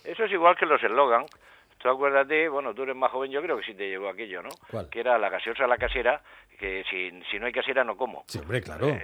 Eso 0.05 0.23
es 0.23 0.31
igual 0.31 0.55
que 0.57 0.65
los 0.65 0.81
eslogan. 0.81 1.25
Tú 1.83 1.89
acuérdate, 1.89 2.47
bueno, 2.47 2.73
tú 2.73 2.83
eres 2.83 2.95
más 2.95 3.11
joven, 3.11 3.29
yo 3.29 3.41
creo 3.41 3.57
que 3.57 3.65
sí 3.65 3.73
te 3.73 3.89
llegó 3.89 4.07
aquello, 4.07 4.41
¿no? 4.41 4.47
¿Cuál? 4.71 4.89
Que 4.89 5.01
era 5.01 5.19
la 5.19 5.27
gaseosa 5.27 5.67
la 5.67 5.77
casera, 5.77 6.23
que 6.59 6.83
si, 6.89 7.09
si 7.31 7.39
no 7.39 7.45
hay 7.45 7.51
casera 7.51 7.83
no 7.83 7.95
como. 7.97 8.23
Sí, 8.27 8.39
hombre, 8.39 8.61
claro. 8.61 8.87
Eh, 8.89 9.01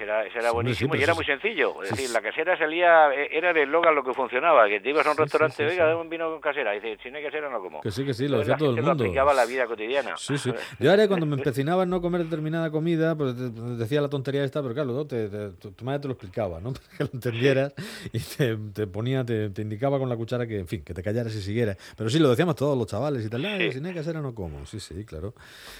era, 0.00 0.22
era 0.22 0.30
Sí, 0.32 0.38
hombre, 0.38 0.50
buenísimo 0.52 0.94
sí, 0.94 1.00
y 1.00 1.02
era 1.02 1.12
eso 1.12 1.18
muy 1.18 1.24
sencillo. 1.24 1.82
Es 1.82 1.90
decir, 1.90 2.10
la 2.10 2.20
casera 2.20 2.56
salía, 2.58 3.12
eh, 3.14 3.28
era 3.30 3.50
el 3.50 3.56
eslogan 3.58 3.94
lo 3.94 4.02
que 4.02 4.12
funcionaba, 4.14 4.68
que 4.68 4.80
te 4.80 4.90
ibas 4.90 5.06
a 5.06 5.12
un 5.12 5.16
restaurante, 5.16 5.64
venga, 5.64 5.84
dame 5.86 6.00
un 6.00 6.08
vino 6.08 6.30
con 6.30 6.40
casera. 6.40 6.74
Y 6.74 6.80
dices, 6.80 6.98
si 7.02 7.10
no 7.10 7.18
hay 7.18 7.24
casera 7.24 7.48
no 7.50 7.60
como. 7.60 7.80
Que 7.82 7.90
sí, 7.90 8.04
que 8.04 8.12
sí, 8.14 8.26
lo 8.26 8.38
decía 8.38 8.56
todo 8.56 8.70
el 8.70 8.76
mundo. 8.76 8.94
Lo 8.94 9.00
aplicaba 9.00 9.32
la 9.34 9.44
vida 9.44 9.66
cotidiana. 9.66 10.16
Sí, 10.16 10.36
sí. 10.38 10.52
Yo 10.80 10.90
ahora 10.90 11.06
cuando 11.08 11.26
me 11.26 11.36
empecinaba 11.36 11.84
en 11.84 11.90
no 11.90 12.00
comer 12.00 12.24
determinada 12.24 12.70
comida, 12.70 13.14
pues 13.16 13.34
decía 13.78 14.00
la 14.00 14.08
tontería 14.08 14.42
esta, 14.44 14.60
pero 14.62 14.74
claro, 14.74 14.92
¿no? 14.92 15.06
te, 15.06 15.28
te- 15.28 15.50
tu, 15.52 15.72
tu 15.72 15.84
madre 15.84 16.00
te 16.00 16.08
lo 16.08 16.14
explicaba, 16.14 16.60
¿no? 16.60 16.72
Para 16.72 16.86
que 16.98 17.04
lo 17.04 17.10
entendieras 17.12 17.74
y 18.12 18.18
te, 18.18 18.56
te 18.74 18.86
ponía, 18.86 19.24
te, 19.24 19.50
te 19.50 19.62
indicaba 19.62 19.98
con 19.98 20.08
la 20.08 20.16
cuchara 20.16 20.46
que, 20.46 20.58
en 20.58 20.66
fin, 20.66 20.82
que 20.82 20.94
te 20.94 21.02
callaras 21.02 21.34
y 21.34 21.42
siguieras. 21.42 21.76
Pero 21.96 22.10
sí, 22.10 22.18
lo 22.18 22.30
decíamos 22.30 22.56
todos 22.56 22.76
los 22.76 22.86
chavales 22.86 23.24
y 23.24 23.30
tal, 23.30 23.44
"Ah, 23.44 23.56
Sí. 23.58 23.72
si 23.72 23.80
no 23.80 23.88
hay 23.88 23.94
casera 23.94 24.20
no 24.20 24.34
como. 24.34 24.64
Sí, 24.66 24.80
sí, 24.80 25.04
claro. 25.04 25.34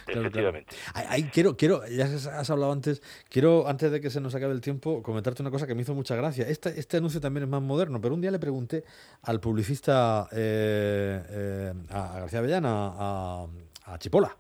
Claro, 0.07 0.31
claro. 0.31 0.53
Ay, 0.95 1.07
ay, 1.09 1.23
quiero, 1.33 1.57
quiero, 1.57 1.87
ya 1.87 2.05
has 2.07 2.27
has 2.27 2.51
hablado 2.51 2.73
antes, 2.73 3.03
quiero, 3.29 3.69
antes 3.69 3.91
de 3.93 4.01
que 4.01 4.11
se 4.11 4.21
nos 4.21 4.35
acabe 4.35 4.53
el 4.53 4.61
tiempo, 4.61 5.03
comentarte 5.03 5.43
una 5.43 5.51
cosa 5.51 5.67
que 5.67 5.75
me 5.75 5.83
hizo 5.83 5.95
mucha 5.95 6.17
gracia. 6.17 6.47
Este, 6.49 6.79
este 6.79 6.97
anuncio 6.99 7.21
también 7.21 7.45
es 7.45 7.49
más 7.51 7.63
moderno, 7.63 8.01
pero 8.01 8.15
un 8.15 8.21
día 8.21 8.31
le 8.31 8.39
pregunté 8.39 8.85
al 9.23 9.41
publicista 9.41 10.29
eh, 10.33 11.23
eh, 11.29 11.73
a 11.91 12.21
García 12.21 12.39
Avellana, 12.41 12.71
a, 12.71 13.47
a 13.85 13.99
Chipola, 13.99 14.37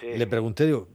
Sí. 0.00 0.06
le 0.18 0.26
pregunté, 0.26 0.66
digo, 0.66 0.88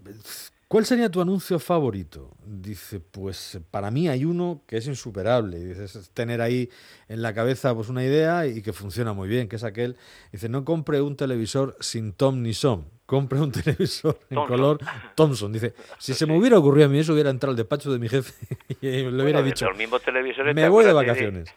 ¿cuál 0.67 0.85
sería 0.85 1.09
tu 1.09 1.21
anuncio 1.21 1.57
favorito? 1.59 2.31
Dice, 2.45 2.99
pues 2.99 3.59
para 3.71 3.89
mí 3.91 4.07
hay 4.07 4.25
uno 4.25 4.61
que 4.67 4.77
es 4.77 4.87
insuperable. 4.87 5.57
Dice, 5.59 5.85
es 5.85 6.09
tener 6.13 6.41
ahí 6.41 6.69
en 7.07 7.21
la 7.21 7.33
cabeza 7.33 7.73
pues 7.73 7.89
una 7.89 8.03
idea 8.03 8.45
y 8.45 8.61
que 8.61 8.73
funciona 8.73 9.13
muy 9.13 9.27
bien, 9.27 9.47
que 9.47 9.55
es 9.55 9.63
aquel. 9.63 9.95
Dice, 10.31 10.49
no 10.49 10.63
compre 10.65 11.01
un 11.01 11.15
televisor 11.15 11.75
sin 11.79 12.13
Tom 12.13 12.41
ni 12.41 12.53
Som. 12.53 12.85
Compre 13.09 13.39
un 13.39 13.51
televisor 13.51 14.19
en 14.29 14.45
color 14.45 14.77
Thomson. 15.15 15.51
Dice, 15.51 15.73
si 15.97 16.13
se 16.13 16.27
me 16.27 16.37
hubiera 16.37 16.59
ocurrido 16.59 16.85
a 16.85 16.89
mí 16.89 16.99
eso, 16.99 17.13
hubiera 17.13 17.31
entrado 17.31 17.49
al 17.51 17.57
despacho 17.57 17.91
de 17.91 17.97
mi 17.97 18.07
jefe 18.07 18.31
y 18.81 18.87
le 18.87 19.07
hubiera 19.07 19.23
Bueno, 19.23 19.41
dicho, 19.41 19.65
Los 19.67 19.75
mismos 19.77 20.03
televisores. 20.03 20.53
me 20.53 20.69
voy 20.69 20.85
de 20.85 20.93
vacaciones. 20.93 21.51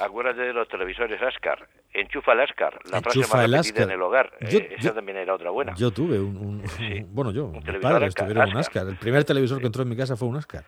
acuérdate 0.00 0.40
de 0.40 0.52
los 0.52 0.66
televisores 0.68 1.22
Ascar. 1.22 1.68
Enchufa 1.94 2.32
el 2.32 2.40
Ascar. 2.40 2.74
La 2.90 3.00
frase 3.00 3.20
Enchufa 3.20 3.36
más 3.36 3.44
el 3.44 3.52
repetida 3.52 3.70
Ascar. 3.70 3.82
en 3.84 3.90
el 3.92 4.02
hogar. 4.02 4.32
Yo- 4.50 4.58
Eh, 4.58 4.74
esa 4.78 4.88
yo- 4.88 4.94
también 4.94 5.18
era 5.18 5.32
otra 5.34 5.50
buena. 5.50 5.74
Yo 5.76 5.92
tuve 5.92 6.18
un, 6.18 6.36
un- 6.36 6.46
un- 6.60 6.68
Sí. 6.68 7.06
bueno, 7.08 7.30
yo, 7.30 7.44
Un 7.46 7.52
mis 7.64 7.76
padres 7.80 8.08
Ascar, 8.08 8.26
tuvieron 8.26 8.50
un 8.50 8.56
Ascar. 8.56 8.86
El 8.88 8.96
primer 8.96 9.22
televisor 9.22 9.60
que 9.60 9.66
entró 9.66 9.82
en 9.82 9.88
mi 9.88 9.96
casa 9.96 10.16
fue 10.16 10.26
un 10.26 10.36
Ascar. 10.36 10.64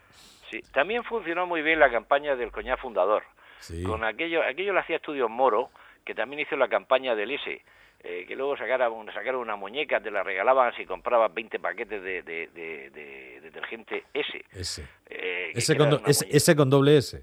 Sí. 0.51 0.63
También 0.73 1.03
funcionó 1.03 1.47
muy 1.49 1.63
bien 1.63 1.81
la 1.81 1.91
campaña 1.91 2.37
del 2.37 2.53
coñac 2.53 2.81
fundador. 2.81 3.25
Sí. 3.59 3.83
Con 3.83 4.05
aquello, 4.05 4.41
aquello 4.45 4.73
lo 4.73 4.79
hacía 4.79 4.97
Estudios 4.97 5.29
Moro, 5.29 5.71
que 6.07 6.15
también 6.15 6.41
hizo 6.41 6.57
la 6.57 6.69
campaña 6.69 7.17
del 7.17 7.33
S. 7.33 7.61
eh, 8.05 8.25
que 8.27 8.37
luego 8.37 8.57
sacara 8.57 8.89
un- 8.91 9.13
sacaron 9.13 9.41
una 9.41 9.57
muñeca, 9.57 10.01
te 10.01 10.11
la 10.11 10.23
regalaban 10.23 10.73
si 10.77 10.85
comprabas 10.87 11.33
20 11.35 11.59
paquetes 11.59 12.03
de, 12.03 12.23
de, 12.23 12.47
de- 12.49 12.91
de 12.91 13.41
detergente 13.41 14.05
S. 14.15 14.45
Ese. 14.53 14.85
eh, 15.11 15.53
Ese 15.55 15.77
con, 15.77 15.91
do- 15.91 15.99
una 15.99 16.09
ese, 16.09 16.57
con 16.57 16.71
doble 16.71 16.97
S. 16.99 17.23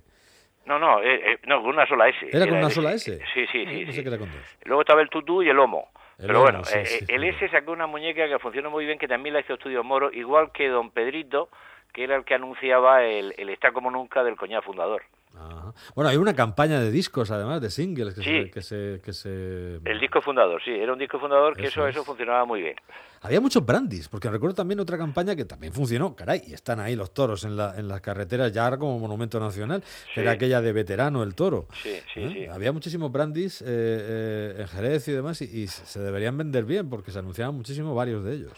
No, 0.66 0.80
no, 0.80 1.02
eh, 1.02 1.34
eh, 1.34 1.38
no, 1.46 1.62
con 1.62 1.70
una 1.72 1.86
sola 1.88 2.10
S. 2.10 2.28
¿Era 2.32 2.48
con 2.48 2.58
una 2.58 2.70
sola 2.70 2.94
S. 2.94 3.20
Sí, 3.34 3.46
sí, 3.52 3.64
Ah, 3.68 3.92
sí. 3.92 4.00
era 4.02 4.18
con 4.18 4.30
dos. 4.32 4.58
Luego 4.66 4.82
estaba 4.82 5.02
el 5.02 5.10
tutú 5.10 5.44
y 5.44 5.50
el 5.50 5.56
lomo. 5.56 5.90
El 6.18 6.28
Pero 6.28 6.42
bueno, 6.42 6.64
sí, 6.64 6.80
sí, 6.86 7.06
el. 7.08 7.24
S 7.26 7.50
sacó 7.50 7.72
una 7.74 7.88
muñeca 7.88 8.28
que 8.28 8.40
funcionó 8.40 8.72
muy 8.72 8.86
bien, 8.86 8.98
que 8.98 9.08
también 9.08 9.34
la 9.34 9.42
hizo 9.42 9.54
Estudios 9.54 9.84
Moro, 9.86 10.12
igual 10.12 10.52
que 10.54 10.68
Don 10.70 10.90
Pedrito, 10.92 11.50
que 11.94 12.04
era 12.06 12.16
el 12.16 12.26
que 12.26 12.34
anunciaba 12.36 13.04
el, 13.04 13.34
el 13.38 13.50
Está 13.50 13.72
como 13.72 13.92
nunca 13.92 14.24
del 14.24 14.36
coñac 14.38 14.64
fundador. 14.64 15.04
Ajá. 15.38 15.74
Bueno, 15.96 16.10
hay 16.10 16.18
una 16.18 16.34
campaña 16.34 16.80
de 16.80 16.90
discos, 16.92 17.30
además, 17.32 17.62
de 17.62 17.70
singles 17.70 18.14
que, 18.16 18.22
Sí. 18.22 18.44
se, 18.46 18.52
que 18.52 18.62
se... 18.62 19.02
que 19.04 19.14
se- 19.14 19.76
El 19.90 20.00
disco 20.00 20.22
fundador, 20.22 20.62
sí, 20.64 20.72
era 20.72 20.94
un 20.94 21.00
disco 21.00 21.20
fundador 21.20 21.56
que 21.56 21.64
Eso 21.64 21.82
eso, 21.82 21.88
es. 21.88 21.96
eso 21.96 22.06
funcionaba 22.06 22.46
muy 22.46 22.62
bien. 22.62 22.76
Había 23.22 23.42
muchos 23.42 23.66
brandis, 23.66 24.08
porque 24.08 24.30
recuerdo 24.30 24.56
también 24.56 24.80
otra 24.80 24.98
campaña 24.98 25.36
que 25.36 25.46
también 25.46 25.74
funcionó, 25.74 26.16
caray, 26.16 26.42
y 26.48 26.54
están 26.54 26.80
ahí 26.80 26.96
los 26.96 27.14
toros 27.14 27.44
en, 27.44 27.58
la, 27.58 27.74
en 27.78 27.88
las 27.88 28.00
carreteras 28.02 28.52
ya 28.54 28.66
ahora 28.66 28.78
como 28.78 29.00
monumento 29.00 29.40
nacional, 29.40 29.84
que 30.14 30.22
era 30.22 30.32
aquella 30.32 30.62
de 30.62 30.72
veterano, 30.72 31.24
el 31.24 31.34
toro. 31.36 31.66
Sí, 31.82 32.00
sí, 32.14 32.20
¿Eh? 32.24 32.30
sí. 32.34 32.46
Había 32.46 32.72
muchísimos 32.72 33.12
brandis 33.12 33.62
eh, 33.62 33.66
eh, 33.68 34.56
en 34.60 34.68
Jerez 34.68 35.08
y 35.08 35.12
demás, 35.12 35.42
y, 35.42 35.46
y 35.64 35.68
se 35.68 36.00
deberían 36.00 36.38
vender 36.38 36.66
bien, 36.66 36.90
porque 36.90 37.12
se 37.12 37.20
anunciaban 37.20 37.56
muchísimo 37.56 37.96
varios 37.96 38.24
de 38.24 38.34
ellos. 38.36 38.54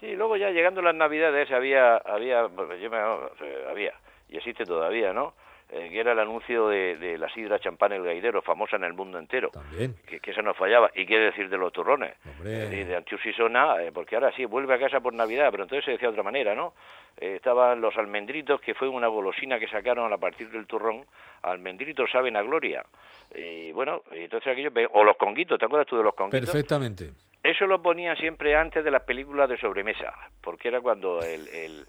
Sí, 0.00 0.16
luego 0.16 0.36
ya 0.36 0.50
llegando 0.50 0.82
las 0.82 0.94
Navidades 0.96 1.50
había, 1.52 1.96
había, 1.98 2.44
bueno, 2.46 2.74
yo 2.76 2.90
me- 2.90 2.96
eh, 3.46 3.66
había, 3.70 3.92
y 4.28 4.36
existe 4.38 4.64
todavía, 4.64 5.12
¿no? 5.12 5.34
Eh, 5.74 5.88
que 5.90 6.00
era 6.00 6.12
el 6.12 6.18
anuncio 6.18 6.68
de, 6.68 6.98
de 6.98 7.16
la 7.16 7.30
sidra 7.30 7.58
champán 7.58 7.92
el 7.92 8.04
gaidero, 8.04 8.42
famosa 8.42 8.76
en 8.76 8.84
el 8.84 8.92
mundo 8.92 9.18
entero. 9.18 9.48
También. 9.48 9.94
Que, 10.06 10.20
que 10.20 10.32
eso 10.32 10.42
no 10.42 10.52
fallaba. 10.52 10.90
¿Y 10.94 11.06
qué 11.06 11.18
decir 11.18 11.48
de 11.48 11.56
los 11.56 11.72
turrones? 11.72 12.14
Hombre. 12.26 12.64
Eh, 12.80 12.84
de 12.84 12.94
Antius 12.94 13.24
y 13.24 13.32
Sona, 13.32 13.82
eh, 13.82 13.90
porque 13.90 14.14
ahora 14.16 14.30
sí, 14.36 14.44
vuelve 14.44 14.74
a 14.74 14.78
casa 14.78 15.00
por 15.00 15.14
Navidad, 15.14 15.48
pero 15.50 15.62
entonces 15.62 15.86
se 15.86 15.92
decía 15.92 16.08
de 16.08 16.12
otra 16.12 16.22
manera, 16.24 16.54
¿no? 16.54 16.74
Estaban 17.16 17.80
los 17.80 17.96
almendritos, 17.96 18.60
que 18.60 18.74
fue 18.74 18.86
una 18.86 19.06
golosina 19.06 19.58
que 19.58 19.66
sacaron 19.66 20.12
a 20.12 20.18
partir 20.18 20.50
del 20.50 20.66
turrón. 20.66 21.06
Almendritos 21.40 22.10
saben 22.10 22.36
a 22.36 22.42
gloria. 22.42 22.84
Y 23.34 23.72
bueno, 23.72 24.02
entonces 24.10 24.52
aquello... 24.52 24.70
O 24.92 25.04
los 25.04 25.16
conguitos, 25.16 25.58
¿te 25.58 25.64
acuerdas 25.64 25.86
tú 25.86 25.96
de 25.96 26.04
los 26.04 26.14
conguitos? 26.14 26.50
Perfectamente. 26.50 27.12
Eso 27.42 27.66
lo 27.66 27.80
ponían 27.80 28.16
siempre 28.18 28.54
antes 28.54 28.84
de 28.84 28.90
las 28.90 29.04
películas 29.04 29.48
de 29.48 29.56
sobremesa, 29.56 30.12
porque 30.42 30.68
era 30.68 30.82
cuando 30.82 31.20
el, 31.22 31.48
el- 31.48 31.86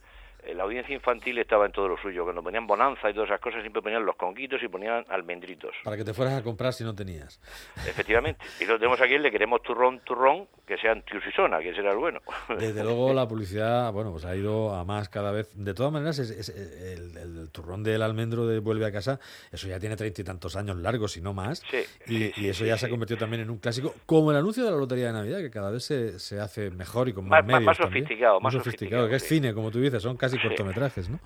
la 0.56 0.64
audiencia 0.64 0.94
infantil 0.94 1.38
estaba 1.40 1.66
en 1.66 1.72
todo 1.72 1.88
lo 1.88 1.98
suyo. 1.98 2.24
Cuando 2.24 2.44
ponían 2.44 2.68
bonanza 2.68 3.10
y 3.10 3.14
todas 3.14 3.30
esas 3.30 3.40
cosas, 3.42 3.62
siempre 3.62 3.82
ponían 3.82 4.06
los 4.06 4.16
conguitos 4.16 4.62
y 4.64 4.68
ponían 4.68 5.06
almendritos. 5.10 5.74
Para 5.84 5.98
que 5.98 6.04
te 6.04 6.14
fueras 6.14 6.34
a 6.36 6.44
comprar 6.44 6.74
si 6.74 6.84
no 6.84 6.94
tenías. 6.96 7.40
Efectivamente. 7.88 8.44
Y 8.60 8.66
lo 8.66 8.78
tenemos 8.78 9.00
aquí, 9.02 9.18
le 9.18 9.32
queremos 9.32 9.62
turrón, 9.62 10.00
turrón, 10.04 10.48
que 10.68 10.78
sean 10.78 11.02
tiusisona, 11.04 11.60
que 11.60 11.74
será 11.74 11.92
el 11.92 11.98
bueno. 11.98 12.22
Desde 12.60 12.84
luego 12.84 13.14
la 13.14 13.28
publicidad, 13.28 13.92
bueno, 13.92 14.12
pues 14.12 14.26
ha 14.26 14.36
ido 14.36 14.74
a 14.74 14.84
más 14.86 15.10
cada 15.10 15.32
vez. 15.32 15.52
De 15.56 15.74
todas 15.74 15.92
maneras, 15.92 16.20
es, 16.20 16.30
es- 16.32 16.50
el, 16.50 17.18
el 17.18 17.50
turrón 17.52 17.84
del 17.84 18.02
almendro 18.02 18.46
de 18.48 18.60
Vuelve 18.60 18.86
a 18.86 18.92
casa, 18.92 19.20
eso 19.52 19.68
ya 19.68 19.80
tiene 19.80 19.96
treinta 19.96 20.22
y 20.22 20.24
tantos 20.24 20.56
años 20.56 20.78
largos, 20.78 21.12
si 21.14 21.22
no 21.22 21.34
más. 21.34 21.62
Sí, 21.70 21.78
y, 22.08 22.18
sí, 22.18 22.34
y 22.38 22.48
eso 22.50 22.64
sí, 22.64 22.68
ya 22.70 22.78
se 22.78 22.86
ha 22.86 22.90
convertido 22.90 23.20
también 23.20 23.42
en 23.44 23.50
un 23.50 23.58
clásico, 23.58 23.94
como 24.06 24.32
el 24.32 24.38
anuncio 24.38 24.64
de 24.64 24.72
la 24.72 24.78
Lotería 24.78 25.08
de 25.08 25.14
Navidad, 25.14 25.40
que 25.40 25.50
cada 25.52 25.70
vez 25.72 25.84
se, 25.84 26.20
se 26.20 26.40
hace 26.40 26.70
mejor 26.72 27.10
y 27.10 27.14
con 27.14 27.28
más, 27.28 27.40
Más- 27.42 27.48
medios 27.48 27.64
más 27.66 27.78
sofisticado, 27.78 28.40
más 28.40 28.54
más 28.54 28.54
sofisticado, 28.64 29.04
sofisticado, 29.04 29.10
que 29.10 29.16
es 29.16 29.24
cine, 29.28 29.54
como 29.54 29.70
tú 29.72 29.80
dices, 29.80 30.02
son 30.02 30.16
casi 30.18 30.33
cortometrajes, 30.42 31.10
¿no? 31.10 31.20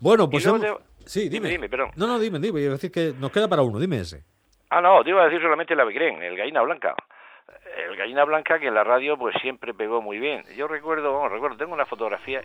Bueno, 0.00 0.28
pues 0.30 0.44
hemos- 0.46 0.60
te- 0.60 0.74
Sí, 1.04 1.28
dime, 1.28 1.48
dime. 1.48 1.50
dime, 1.50 1.68
perdón. 1.68 1.90
No, 1.96 2.06
no, 2.06 2.18
dime, 2.18 2.38
dime. 2.38 2.60
Iba 2.60 2.70
a 2.70 2.72
decir 2.74 2.92
que 2.92 3.12
nos 3.18 3.30
queda 3.32 3.48
para 3.48 3.62
uno, 3.62 3.78
dime 3.78 3.98
ese. 4.00 4.22
Ah, 4.70 4.80
no, 4.80 5.02
te 5.02 5.10
iba 5.10 5.22
a 5.22 5.24
decir 5.26 5.40
solamente 5.42 5.74
el 5.74 5.80
avecrén, 5.80 6.22
el 6.22 6.36
gallina 6.36 6.62
blanca. 6.62 6.94
El 7.88 7.96
gallina 7.96 8.24
blanca 8.24 8.58
que 8.58 8.68
en 8.68 8.74
la 8.74 8.84
radio 8.84 9.16
pues 9.18 9.34
siempre 9.42 9.74
pegó 9.74 10.00
muy 10.00 10.18
bien. 10.18 10.44
Yo 10.56 10.68
recuerdo, 10.68 11.28
recuerdo, 11.28 11.56
tengo 11.56 11.74
una 11.74 11.86
fotografía, 11.86 12.40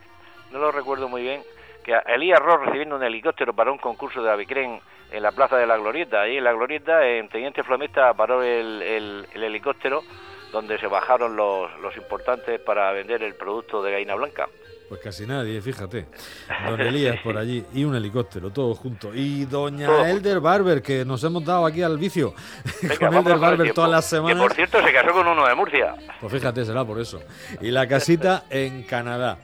no 0.51 0.59
lo 0.59 0.71
recuerdo 0.71 1.07
muy 1.07 1.21
bien, 1.21 1.41
que 1.83 1.93
a 1.95 1.99
Elías 1.99 2.39
Ross 2.39 2.65
recibiendo 2.65 2.95
un 2.95 3.03
helicóptero 3.03 3.53
para 3.53 3.71
un 3.71 3.77
concurso 3.77 4.21
de 4.21 4.29
avecrén 4.31 4.79
en 5.11 5.23
la 5.23 5.31
plaza 5.31 5.55
de 5.57 5.65
la 5.67 5.77
Glorieta. 5.77 6.21
Ahí 6.21 6.37
en 6.37 6.43
la 6.43 6.51
Glorieta, 6.53 7.07
en 7.07 7.29
Teniente 7.29 7.63
Flomesta, 7.63 8.13
paró 8.13 8.43
el, 8.43 8.81
el- 8.81 9.27
el 9.33 9.43
helicóptero 9.43 10.01
donde 10.51 10.77
se 10.79 10.87
bajaron 10.87 11.35
los, 11.35 11.69
los 11.81 11.95
importantes 11.97 12.59
para 12.59 12.91
vender 12.91 13.21
el 13.23 13.35
producto 13.35 13.81
de 13.83 13.91
gallina 13.91 14.15
blanca. 14.15 14.47
Pues 14.89 15.01
casi 15.01 15.25
nadie, 15.27 15.61
fíjate. 15.61 16.05
Don 16.69 16.79
Elías 16.79 17.19
por 17.21 17.37
allí 17.37 17.65
y 17.73 17.83
un 17.83 17.93
helicóptero, 17.95 18.51
todo 18.51 18.73
junto. 18.73 19.13
Y 19.13 19.43
doña 19.43 19.85
Todo 19.87 20.05
Elder 20.05 20.39
Barber, 20.39 20.81
que 20.81 21.03
nos 21.03 21.21
hemos 21.25 21.43
dado 21.43 21.65
aquí 21.65 21.81
al 21.83 21.97
vicio 21.97 22.33
Venga, 22.81 22.97
con 22.97 23.13
Elder 23.17 23.37
Barber 23.37 23.73
todas 23.73 23.91
las 23.91 24.05
Que 24.05 24.15
semanas. 24.15 24.41
por 24.41 24.53
cierto 24.53 24.81
se 24.81 24.93
casó 24.93 25.11
con 25.11 25.27
uno 25.27 25.45
de 25.45 25.55
Murcia. 25.55 25.93
Pues 26.21 26.31
fíjate, 26.31 26.63
será 26.63 26.85
por 26.85 26.99
eso. 27.01 27.21
Y 27.59 27.69
la 27.71 27.85
casita 27.85 28.45
en 28.49 28.83
Canadá. 28.83 29.39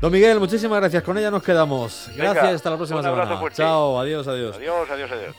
Don 0.00 0.10
Miguel, 0.10 0.40
muchísimas 0.40 0.80
gracias. 0.80 1.02
Con 1.04 1.18
ella 1.18 1.30
nos 1.30 1.42
quedamos. 1.42 2.06
Venga, 2.16 2.32
Gracias, 2.32 2.54
hasta 2.54 2.70
la 2.70 2.76
próxima 2.76 3.02
semana. 3.02 3.36
fuerte. 3.36 3.58
Chao, 3.58 4.00
adiós, 4.00 4.26
adiós. 4.26 4.56
Adiós, 4.56 4.90
adiós, 4.90 5.10
adiós. 5.12 5.28